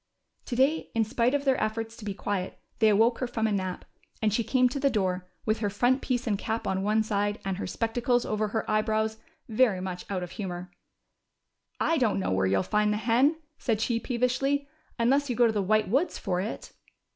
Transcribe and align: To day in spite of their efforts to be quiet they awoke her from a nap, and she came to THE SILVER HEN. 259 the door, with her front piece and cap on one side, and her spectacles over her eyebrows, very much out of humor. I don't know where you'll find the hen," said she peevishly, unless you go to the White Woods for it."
To 0.45 0.55
day 0.55 0.89
in 0.95 1.03
spite 1.05 1.35
of 1.35 1.45
their 1.45 1.63
efforts 1.63 1.95
to 1.97 2.05
be 2.05 2.15
quiet 2.15 2.57
they 2.79 2.89
awoke 2.89 3.19
her 3.19 3.27
from 3.27 3.45
a 3.45 3.51
nap, 3.51 3.85
and 4.19 4.33
she 4.33 4.43
came 4.43 4.67
to 4.69 4.79
THE 4.79 4.91
SILVER 4.91 5.11
HEN. 5.11 5.19
259 5.45 5.45
the 5.45 5.45
door, 5.45 5.45
with 5.45 5.57
her 5.59 5.69
front 5.79 6.01
piece 6.01 6.25
and 6.25 6.39
cap 6.39 6.65
on 6.65 6.81
one 6.81 7.03
side, 7.03 7.39
and 7.45 7.57
her 7.57 7.67
spectacles 7.67 8.25
over 8.25 8.47
her 8.47 8.67
eyebrows, 8.67 9.19
very 9.47 9.79
much 9.79 10.07
out 10.09 10.23
of 10.23 10.31
humor. 10.31 10.71
I 11.79 11.99
don't 11.99 12.19
know 12.19 12.31
where 12.31 12.47
you'll 12.47 12.63
find 12.63 12.91
the 12.91 12.97
hen," 12.97 13.39
said 13.59 13.79
she 13.79 13.99
peevishly, 13.99 14.67
unless 14.97 15.29
you 15.29 15.35
go 15.35 15.45
to 15.45 15.53
the 15.53 15.61
White 15.61 15.87
Woods 15.87 16.17
for 16.17 16.41
it." 16.41 16.71